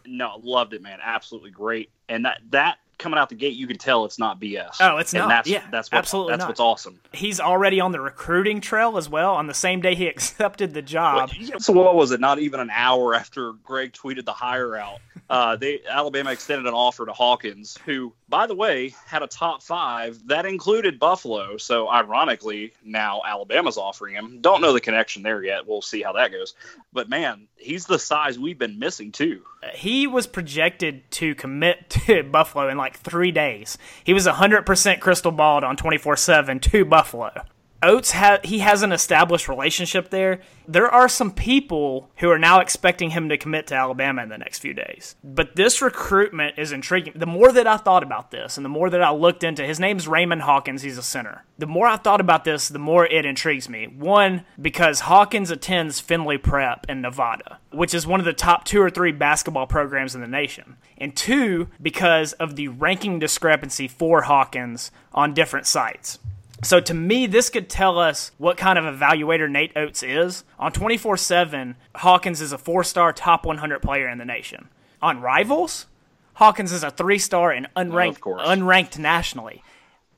[0.06, 0.98] no, loved it, man.
[1.02, 1.90] Absolutely great.
[2.08, 4.76] And that that coming out the gate, you can tell it's not BS.
[4.80, 5.28] Oh, it's and not.
[5.28, 6.32] That's, yeah, that's what, absolutely.
[6.32, 6.48] That's not.
[6.48, 7.00] what's awesome.
[7.12, 9.34] He's already on the recruiting trail as well.
[9.34, 11.30] On the same day he accepted the job.
[11.58, 12.20] So what was it?
[12.20, 14.98] Not even an hour after Greg tweeted the hire out,
[15.30, 19.62] uh, they Alabama extended an offer to Hawkins, who, by the way, had a top
[19.62, 21.58] five that included Buffalo.
[21.58, 24.40] So ironically, now Alabama's offering him.
[24.40, 25.66] Don't know the connection there yet.
[25.66, 26.54] We'll see how that goes.
[26.92, 29.42] But man, he's the size we've been missing too.
[29.74, 33.76] He was projected to commit to Buffalo in like three days.
[34.02, 37.44] He was 100% crystal balled on 24 7 to Buffalo.
[37.80, 40.40] Oats ha- he has an established relationship there.
[40.66, 44.38] There are some people who are now expecting him to commit to Alabama in the
[44.38, 45.14] next few days.
[45.22, 47.12] But this recruitment is intriguing.
[47.14, 49.78] The more that I thought about this and the more that I looked into his
[49.78, 51.44] name's Raymond Hawkins, he's a center.
[51.56, 53.86] The more I thought about this, the more it intrigues me.
[53.86, 58.80] One, because Hawkins attends Findlay Prep in Nevada, which is one of the top 2
[58.80, 60.78] or 3 basketball programs in the nation.
[60.98, 66.18] And two, because of the ranking discrepancy for Hawkins on different sites.
[66.62, 70.44] So to me, this could tell us what kind of evaluator Nate Oats is.
[70.58, 74.68] On 24 7, Hawkins is a four star top 100 player in the nation.
[75.00, 75.86] On Rivals,
[76.34, 79.62] Hawkins is a three star and unranked, unranked nationally.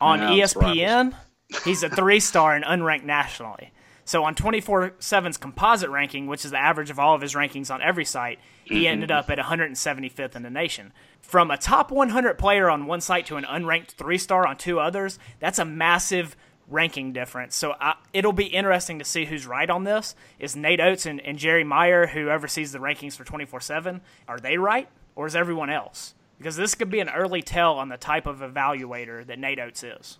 [0.00, 1.14] On it's ESPN,
[1.64, 3.72] he's a three star and unranked nationally.
[4.10, 7.72] So on 24 7's composite ranking, which is the average of all of his rankings
[7.72, 8.88] on every site, he Mhm.
[8.88, 10.92] ended up at 175th in the nation.
[11.20, 14.80] From a top 100 player on one site to an unranked three star on two
[14.80, 16.34] others, that's a massive
[16.66, 17.54] ranking difference.
[17.54, 20.16] So I, it'll be interesting to see who's right on this.
[20.40, 24.40] Is Nate Oats and, and Jerry Meyer, who oversees the rankings for 24 7, are
[24.40, 24.88] they right?
[25.14, 26.16] Or is everyone else?
[26.36, 29.84] Because this could be an early tell on the type of evaluator that Nate Oats
[29.84, 30.18] is.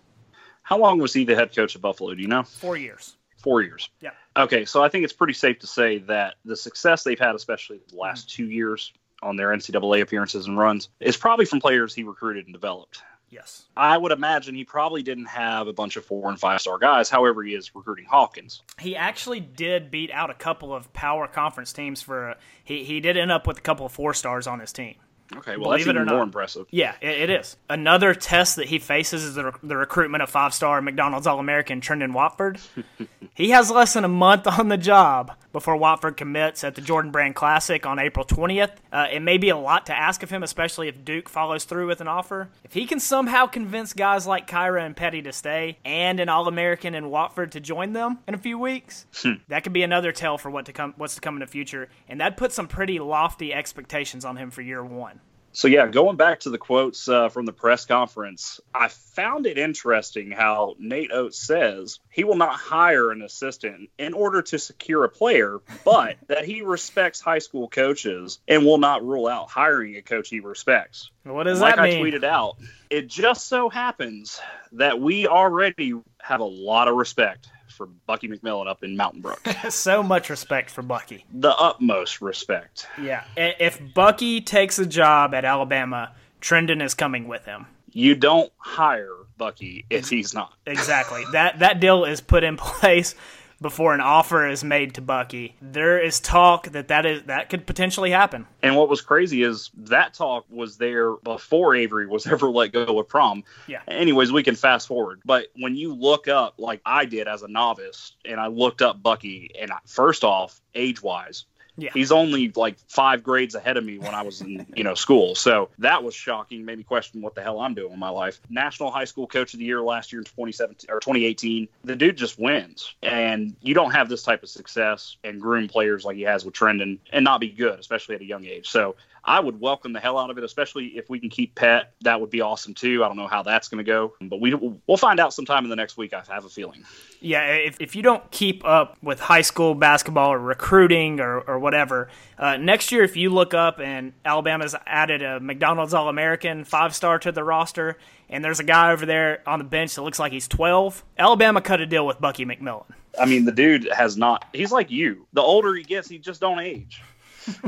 [0.63, 2.15] How long was he the head coach of Buffalo?
[2.15, 2.43] Do you know?
[2.43, 3.17] Four years.
[3.43, 3.89] Four years.
[3.99, 4.11] Yeah.
[4.37, 7.81] Okay, so I think it's pretty safe to say that the success they've had, especially
[7.89, 8.31] the last mm.
[8.31, 12.53] two years on their NCAA appearances and runs, is probably from players he recruited and
[12.53, 13.01] developed.
[13.31, 13.65] Yes.
[13.77, 17.09] I would imagine he probably didn't have a bunch of four and five star guys.
[17.09, 18.61] However, he is recruiting Hawkins.
[18.77, 22.31] He actually did beat out a couple of power conference teams for.
[22.31, 24.95] A, he he did end up with a couple of four stars on his team.
[25.37, 26.23] Okay, well Believe that's it or even more not.
[26.27, 26.67] impressive.
[26.71, 27.57] Yeah, it, it is.
[27.69, 31.39] Another test that he faces is the, rec- the recruitment of five star McDonald's All
[31.39, 32.59] American Trendon Watford.
[33.35, 37.11] he has less than a month on the job before Watford commits at the Jordan
[37.11, 38.71] Brand Classic on April 20th.
[38.91, 41.87] Uh, it may be a lot to ask of him, especially if Duke follows through
[41.87, 42.49] with an offer.
[42.63, 46.47] If he can somehow convince guys like Kira and Petty to stay and an All
[46.47, 49.05] American in Watford to join them in a few weeks,
[49.47, 51.89] that could be another tell for what to come, what's to come in the future,
[52.09, 55.20] and that puts some pretty lofty expectations on him for year one.
[55.53, 59.57] So yeah, going back to the quotes uh, from the press conference, I found it
[59.57, 65.03] interesting how Nate Oats says he will not hire an assistant in order to secure
[65.03, 69.97] a player, but that he respects high school coaches and will not rule out hiring
[69.97, 71.11] a coach he respects.
[71.23, 72.03] What does like that mean?
[72.03, 72.55] Like I tweeted out,
[72.89, 74.39] it just so happens
[74.73, 79.41] that we already have a lot of respect for Bucky McMillan up in Mountain Brook.
[79.69, 81.25] so much respect for Bucky.
[81.33, 82.87] the utmost respect.
[83.01, 83.23] Yeah.
[83.35, 87.65] If Bucky takes a job at Alabama, Trendon is coming with him.
[87.91, 90.53] You don't hire Bucky if he's not.
[90.65, 91.23] Exactly.
[91.33, 93.15] that that deal is put in place
[93.61, 95.55] before an offer is made to Bucky.
[95.61, 98.47] There is talk that that is that could potentially happen.
[98.61, 102.99] And what was crazy is that talk was there before Avery was ever let go
[102.99, 103.43] of prom.
[103.67, 103.81] Yeah.
[103.87, 105.21] Anyways, we can fast forward.
[105.25, 109.01] But when you look up, like I did as a novice, and I looked up
[109.01, 111.45] Bucky, and I, first off, age wise,
[111.77, 111.91] Yeah.
[111.93, 115.35] he's only like five grades ahead of me when I was in you know school.
[115.35, 116.65] So that was shocking.
[116.65, 118.39] Made me question what the hell I'm doing in my life.
[118.49, 121.67] National High School Coach of the Year last year in 2017 or 2018.
[121.83, 126.05] The dude just wins, and you don't have this type of success and groom players
[126.05, 128.67] like he has with Trendon and not be good, especially at a young age.
[128.69, 131.93] So I would welcome the hell out of it, especially if we can keep Pet.
[132.01, 133.03] That would be awesome too.
[133.03, 135.69] I don't know how that's going to go, but we we'll find out sometime in
[135.69, 136.13] the next week.
[136.13, 136.83] I have a feeling.
[137.19, 141.59] Yeah, if, if you don't keep up with high school basketball or recruiting or, or
[141.59, 146.63] whatever, uh, next year if you look up and Alabama's added a McDonald's All American
[146.63, 150.01] five star to the roster, and there's a guy over there on the bench that
[150.01, 152.85] looks like he's 12, Alabama cut a deal with Bucky McMillan.
[153.19, 154.45] I mean, the dude has not.
[154.53, 155.27] He's like you.
[155.33, 157.03] The older he gets, he just don't age.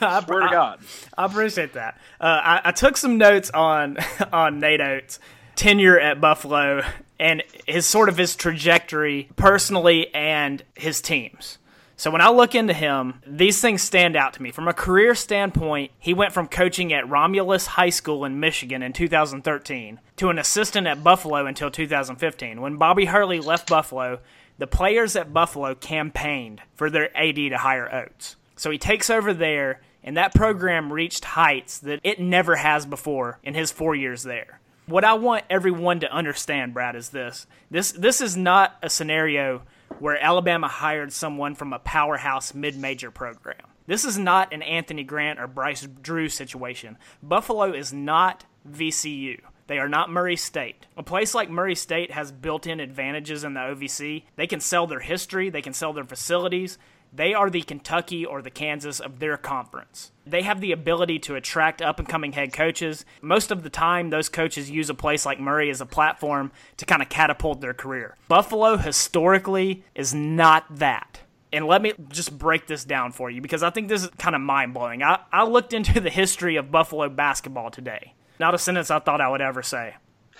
[0.00, 0.80] I Swear to God.
[1.16, 1.98] I appreciate that.
[2.20, 3.98] Uh, I, I took some notes on
[4.32, 5.18] on Nate Oats'
[5.54, 6.82] tenure at Buffalo
[7.18, 11.58] and his sort of his trajectory personally and his teams.
[11.98, 14.50] So when I look into him, these things stand out to me.
[14.50, 18.92] From a career standpoint, he went from coaching at Romulus High School in Michigan in
[18.92, 22.60] 2013 to an assistant at Buffalo until 2015.
[22.60, 24.20] When Bobby Hurley left Buffalo,
[24.58, 28.36] the players at Buffalo campaigned for their AD to hire Oats.
[28.56, 33.38] So he takes over there, and that program reached heights that it never has before
[33.42, 34.60] in his four years there.
[34.86, 39.62] What I want everyone to understand, Brad, is this: this this is not a scenario
[39.98, 43.66] where Alabama hired someone from a powerhouse mid-major program.
[43.86, 46.98] This is not an Anthony Grant or Bryce Drew situation.
[47.22, 49.40] Buffalo is not VCU.
[49.68, 50.86] They are not Murray State.
[50.96, 54.24] A place like Murray State has built in advantages in the OVC.
[54.36, 56.78] They can sell their history, they can sell their facilities.
[57.16, 60.12] They are the Kentucky or the Kansas of their conference.
[60.26, 63.06] They have the ability to attract up and coming head coaches.
[63.22, 66.84] Most of the time, those coaches use a place like Murray as a platform to
[66.84, 68.16] kind of catapult their career.
[68.28, 71.20] Buffalo historically is not that.
[71.54, 74.34] And let me just break this down for you because I think this is kind
[74.34, 75.02] of mind blowing.
[75.02, 78.12] I, I looked into the history of Buffalo basketball today.
[78.38, 79.94] Not a sentence I thought I would ever say.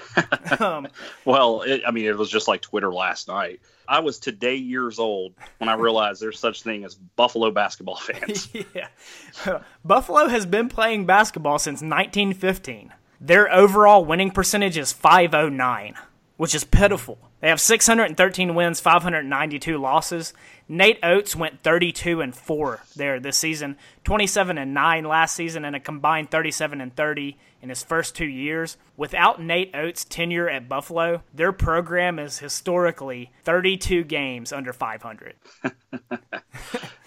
[0.61, 0.89] um,
[1.25, 3.61] Well, it, I mean, it was just like Twitter last night.
[3.89, 8.49] I was today years old when I realized there's such thing as Buffalo basketball fans.
[8.75, 9.61] yeah.
[9.85, 12.93] Buffalo has been playing basketball since 1915.
[13.21, 15.95] Their overall winning percentage is 509.
[16.37, 17.19] Which is pitiful.
[17.41, 20.35] They have 613 wins, 592 losses.
[20.69, 25.77] Nate Oats went 32 and 4 there this season, 27 and 9 last season, and
[25.77, 28.77] a combined 37 and 30 in his first two years.
[28.97, 35.35] Without Nate Oats' tenure at Buffalo, their program is historically 32 games under 500.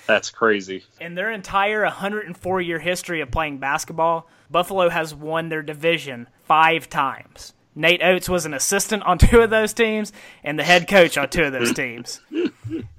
[0.08, 0.84] That's crazy.
[1.00, 6.90] In their entire 104 year history of playing basketball, Buffalo has won their division five
[6.90, 7.54] times.
[7.80, 10.12] Nate Oats was an assistant on two of those teams
[10.44, 12.20] and the head coach on two of those teams.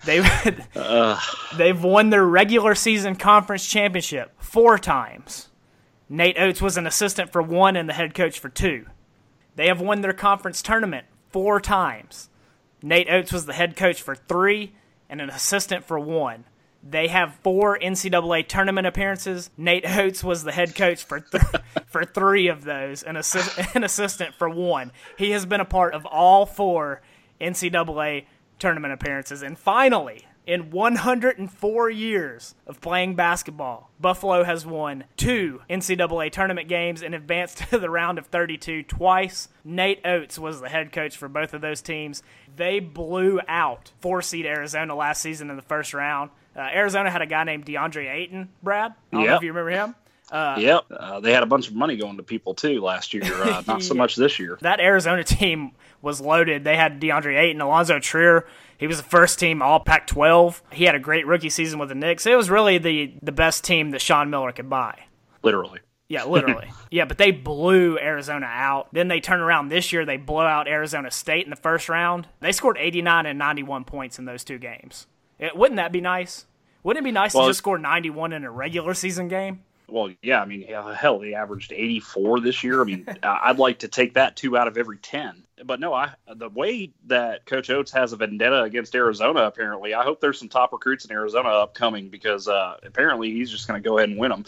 [0.07, 0.27] They've
[1.59, 5.51] they've won their regular season conference championship four times.
[6.09, 8.87] Nate Oats was an assistant for one and the head coach for two.
[9.55, 12.31] They have won their conference tournament four times.
[12.83, 14.73] Nate Oats was the head coach for three
[15.11, 16.45] and an assistant for one.
[16.83, 19.51] They have four NCAA tournament appearances.
[19.57, 21.43] Nate Oats was the head coach for th-
[21.87, 24.93] for three of those, and assist- an assistant for one.
[25.19, 27.03] He has been a part of all four
[27.41, 28.25] NCAA
[28.59, 36.33] tournament appearances, and finally, in 104 years of playing basketball, Buffalo has won two NCAA
[36.33, 39.49] tournament games and advanced to the round of 32 twice.
[39.65, 42.23] Nate Oats was the head coach for both of those teams.
[42.57, 46.31] They blew out four seed Arizona last season in the first round.
[46.57, 48.93] Uh, Arizona had a guy named DeAndre Ayton, Brad.
[49.13, 49.95] I don't know if you remember him.
[50.31, 50.85] Uh, yep.
[50.91, 53.25] Uh, they had a bunch of money going to people too last year.
[53.25, 54.59] Uh, not so much this year.
[54.61, 56.65] That Arizona team was loaded.
[56.65, 58.47] They had DeAndre Ayton, Alonzo Trier.
[58.79, 60.63] He was the first team All Pac-12.
[60.73, 62.25] He had a great rookie season with the Knicks.
[62.27, 64.99] It was really the the best team that Sean Miller could buy.
[65.43, 65.81] Literally.
[66.09, 66.69] Yeah, literally.
[66.91, 68.93] yeah, but they blew Arizona out.
[68.93, 70.05] Then they turn around this year.
[70.05, 72.27] They blow out Arizona State in the first round.
[72.41, 75.07] They scored 89 and 91 points in those two games.
[75.39, 76.47] It, wouldn't that be nice?
[76.83, 79.63] Wouldn't it be nice Well, to just score 91 in a regular season game?
[79.91, 80.41] Well, yeah.
[80.41, 82.81] I mean, hell, they averaged 84 this year.
[82.81, 85.45] I mean, I'd like to take that two out of every 10.
[85.65, 90.05] But no, I the way that Coach Oats has a vendetta against Arizona, apparently, I
[90.05, 93.87] hope there's some top recruits in Arizona upcoming because uh, apparently he's just going to
[93.87, 94.45] go ahead and win them.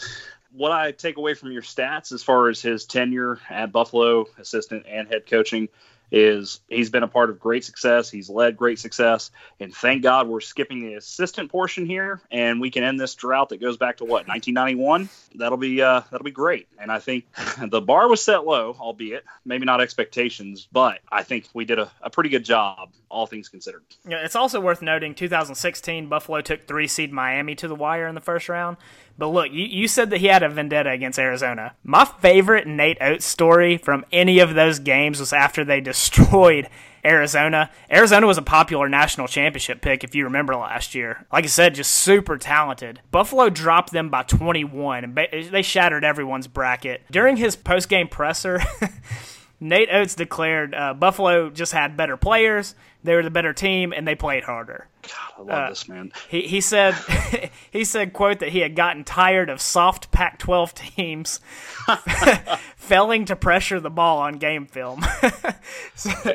[0.51, 4.85] What I take away from your stats as far as his tenure at Buffalo, assistant
[4.87, 5.69] and head coaching,
[6.13, 8.09] is he's been a part of great success.
[8.09, 12.69] He's led great success, and thank God we're skipping the assistant portion here, and we
[12.69, 15.09] can end this drought that goes back to what 1991.
[15.35, 16.67] That'll be uh, that'll be great.
[16.79, 17.25] And I think
[17.67, 21.91] the bar was set low, albeit maybe not expectations, but I think we did a,
[21.99, 23.83] a pretty good job, all things considered.
[24.07, 28.15] Yeah, it's also worth noting 2016 Buffalo took three seed Miami to the wire in
[28.15, 28.77] the first round.
[29.17, 31.75] But look, you, you said that he had a vendetta against Arizona.
[31.83, 36.67] My favorite Nate Oats story from any of those games was after they destroyed
[37.05, 37.69] Arizona.
[37.91, 41.25] Arizona was a popular national championship pick, if you remember last year.
[41.31, 43.01] Like I said, just super talented.
[43.11, 47.01] Buffalo dropped them by 21, and they shattered everyone's bracket.
[47.11, 48.61] During his post-game presser,
[49.59, 54.07] Nate Oats declared uh, Buffalo just had better players, they were the better team, and
[54.07, 54.87] they played harder.
[55.03, 56.11] God, I love Uh, this man.
[56.29, 56.93] He he said
[57.71, 61.39] he said quote that he had gotten tired of soft Pac-12 teams
[62.77, 65.05] failing to pressure the ball on game film.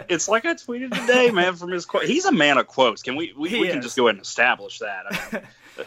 [0.09, 1.54] It's like I tweeted today, man.
[1.57, 3.02] From his quote, he's a man of quotes.
[3.02, 5.04] Can we we, we can just go ahead and establish that?
[5.11, 5.42] I mean,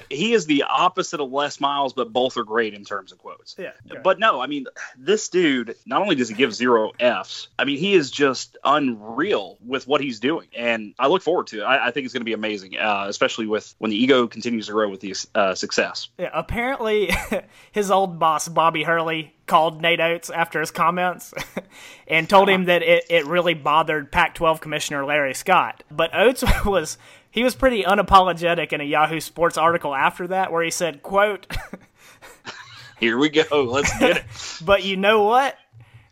[0.09, 3.55] he is the opposite of Les Miles, but both are great in terms of quotes.
[3.57, 3.71] Yeah,
[4.03, 4.65] But no, I mean,
[4.97, 9.57] this dude, not only does he give zero Fs, I mean, he is just unreal
[9.65, 10.47] with what he's doing.
[10.55, 11.63] And I look forward to it.
[11.63, 14.67] I, I think it's going to be amazing, uh, especially with when the ego continues
[14.67, 16.09] to grow with the uh, success.
[16.17, 17.11] Yeah, apparently,
[17.71, 21.33] his old boss, Bobby Hurley, called Nate Oats after his comments
[22.07, 25.83] and told him that it, it really bothered Pac 12 Commissioner Larry Scott.
[25.91, 26.97] But Oats was.
[27.31, 31.47] He was pretty unapologetic in a Yahoo Sports article after that, where he said, "quote
[32.99, 33.63] Here we go.
[33.63, 34.23] Let's get it.
[34.65, 35.55] But you know what?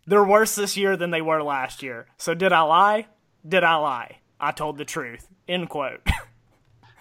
[0.08, 2.08] They're worse this year than they were last year.
[2.18, 3.08] So did I lie?
[3.48, 4.18] Did I lie?
[4.40, 6.02] I told the truth." End quote.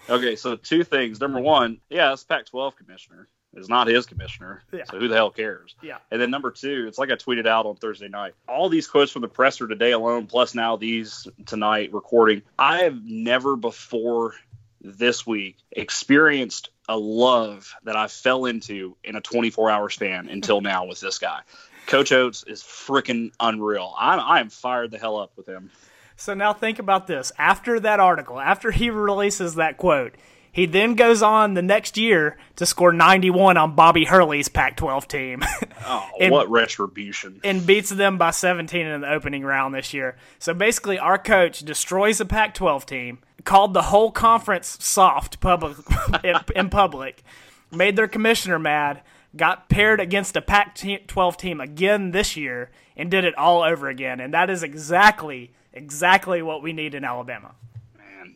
[0.09, 1.21] Okay, so two things.
[1.21, 3.27] Number one, yeah, it's Pac-12 commissioner.
[3.53, 4.61] It's not his commissioner.
[4.71, 4.83] Yeah.
[4.89, 5.75] So who the hell cares?
[5.81, 5.97] Yeah.
[6.11, 8.35] And then number two, it's like I tweeted out on Thursday night.
[8.47, 12.43] All these quotes from the presser today alone, plus now these tonight recording.
[12.57, 14.35] I have never before
[14.81, 20.61] this week experienced a love that I fell into in a 24 hour span until
[20.61, 21.41] now with this guy.
[21.87, 23.93] Coach Oats is freaking unreal.
[23.97, 25.71] I'm I am fired the hell up with him.
[26.15, 27.31] So now think about this.
[27.37, 30.15] After that article, after he releases that quote,
[30.59, 35.07] he then goes on the next year to score 91 on Bobby Hurley's Pac 12
[35.07, 35.41] team
[35.85, 37.39] Oh, And- what retribution!
[37.45, 40.17] and beats them by 17 in the opening round this year.
[40.37, 45.77] So basically, our coach destroys the Pac 12 team, called the whole conference soft public
[46.25, 47.23] in, in public,
[47.71, 49.01] made their commissioner mad,
[49.35, 50.75] got paired against a Pac
[51.07, 54.19] 12 team again this year, and did it all over again.
[54.19, 57.51] And that is exactly exactly what we need in Alabama.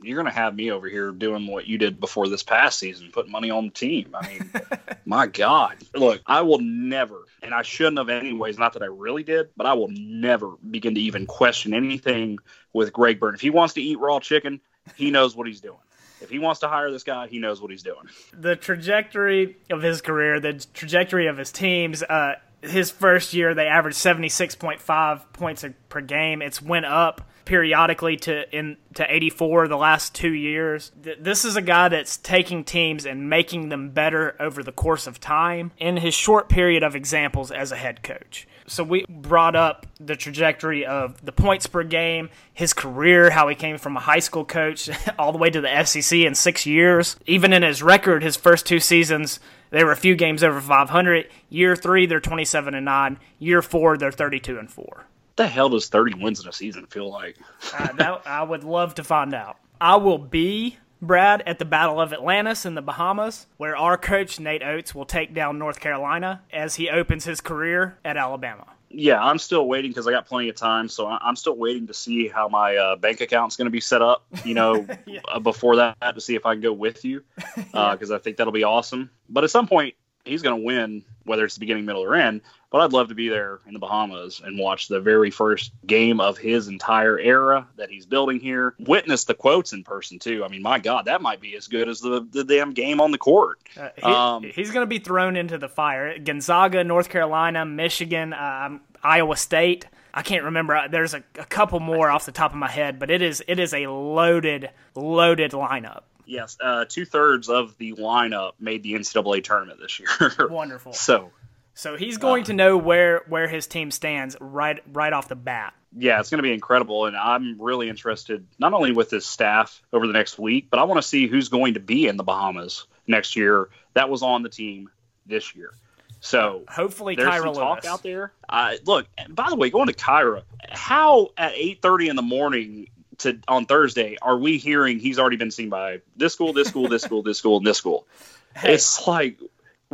[0.01, 3.09] You're going to have me over here doing what you did before this past season,
[3.11, 4.15] putting money on the team.
[4.15, 4.51] I mean,
[5.05, 5.77] my God.
[5.93, 9.65] Look, I will never, and I shouldn't have anyways, not that I really did, but
[9.65, 12.39] I will never begin to even question anything
[12.73, 13.35] with Greg Byrne.
[13.35, 14.61] If he wants to eat raw chicken,
[14.95, 15.77] he knows what he's doing.
[16.21, 18.07] If he wants to hire this guy, he knows what he's doing.
[18.31, 23.67] The trajectory of his career, the trajectory of his teams, uh, his first year they
[23.67, 26.41] averaged 76.5 points per game.
[26.41, 30.91] It's went up periodically to in to 84 the last 2 years.
[30.95, 35.19] This is a guy that's taking teams and making them better over the course of
[35.19, 38.47] time in his short period of examples as a head coach.
[38.67, 43.55] So we brought up the trajectory of the points per game, his career, how he
[43.55, 44.89] came from a high school coach
[45.19, 47.17] all the way to the SEC in six years.
[47.25, 49.39] Even in his record, his first two seasons,
[49.71, 51.27] they were a few games over 500.
[51.49, 53.19] Year three, they're 27 and nine.
[53.39, 55.07] Year four, they're 32 and four.
[55.36, 57.38] The hell does 30 wins in a season feel like?
[57.73, 59.57] uh, that, I would love to find out.
[59.81, 64.39] I will be Brad, at the Battle of Atlantis in the Bahamas, where our coach,
[64.39, 68.65] Nate Oats, will take down North Carolina as he opens his career at Alabama.
[68.89, 70.88] Yeah, I'm still waiting because I got plenty of time.
[70.88, 74.01] So I'm still waiting to see how my uh, bank account's going to be set
[74.01, 75.19] up, you know, yeah.
[75.27, 77.23] uh, before that to see if I can go with you
[77.55, 79.09] because uh, I think that'll be awesome.
[79.27, 82.41] But at some point, he's going to win, whether it's the beginning, middle, or end.
[82.74, 86.19] But I'd love to be there in the Bahamas and watch the very first game
[86.19, 88.74] of his entire era that he's building here.
[88.80, 90.43] Witness the quotes in person too.
[90.43, 93.11] I mean, my God, that might be as good as the the damn game on
[93.11, 93.59] the court.
[93.80, 96.17] Uh, he, um, he's going to be thrown into the fire.
[96.17, 99.86] Gonzaga, North Carolina, Michigan, um, Iowa State.
[100.11, 100.88] I can't remember.
[100.89, 103.59] There's a, a couple more off the top of my head, but it is it
[103.59, 106.05] is a loaded, loaded lineup.
[106.26, 110.47] Yes, uh, two thirds of the lineup made the NCAA tournament this year.
[110.49, 110.93] Wonderful.
[110.93, 111.32] So,
[111.74, 115.36] so he's going uh, to know where where his team stands right right off the
[115.36, 115.74] bat.
[115.95, 119.82] Yeah, it's going to be incredible, and I'm really interested not only with his staff
[119.91, 122.24] over the next week, but I want to see who's going to be in the
[122.24, 123.69] Bahamas next year.
[123.93, 124.89] That was on the team
[125.26, 125.74] this year.
[126.19, 127.93] So hopefully, there's Kira some talk Lewis.
[127.93, 128.32] out there.
[128.47, 132.88] Uh, look, by the way, going to Kira, how at 8:30 in the morning
[133.19, 136.88] to on Thursday are we hearing he's already been seen by this school, this school,
[136.88, 138.07] this school, this school, and this school?
[138.55, 138.76] Hey.
[138.76, 139.39] It's like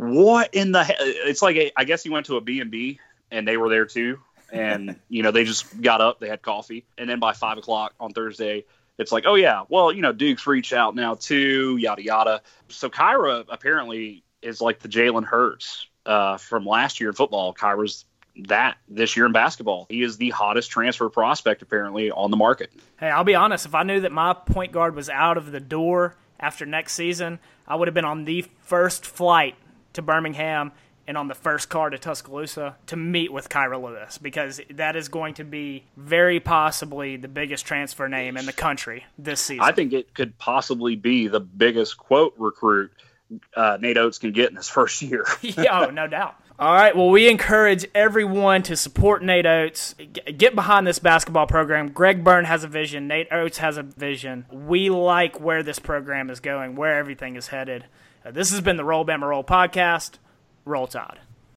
[0.00, 0.84] what in the?
[0.84, 0.96] Hell?
[1.00, 2.98] It's like a, I guess he went to a B and B
[3.30, 4.18] and they were there too,
[4.52, 7.94] and you know they just got up, they had coffee, and then by five o'clock
[8.00, 8.64] on Thursday.
[8.98, 12.42] It's like, oh yeah, well, you know, Duke's reached out now too, yada yada.
[12.68, 17.54] So Kira apparently is like the Jalen Hurts uh, from last year in football.
[17.54, 18.04] Kira's
[18.48, 19.86] that this year in basketball.
[19.88, 22.70] He is the hottest transfer prospect apparently on the market.
[22.98, 25.60] Hey, I'll be honest, if I knew that my point guard was out of the
[25.60, 29.56] door after next season, I would have been on the first flight
[29.92, 30.72] to Birmingham
[31.06, 35.08] and on the first car to Tuscaloosa to meet with Kira Lewis because that is
[35.08, 39.64] going to be very possibly the biggest transfer name in the country this season.
[39.64, 42.92] I think it could possibly be the biggest quote recruit
[43.56, 45.24] uh, Nate Oats can get in his first year.
[45.42, 46.36] yeah, oh, no doubt.
[46.58, 46.94] All right.
[46.94, 49.94] Well, we encourage everyone to support Nate Oats.
[50.36, 51.90] Get behind this basketball program.
[51.90, 53.08] Greg Byrne has a vision.
[53.08, 54.44] Nate Oats has a vision.
[54.52, 57.86] We like where this program is going, where everything is headed.
[58.24, 60.18] Uh, this has been the Roll Bama Roll podcast.
[60.64, 61.18] Roll Tide.